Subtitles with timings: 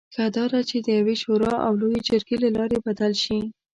[0.13, 3.39] ښه دا ده چې د یوې شورا او لویې جرګې له لارې بدل شي.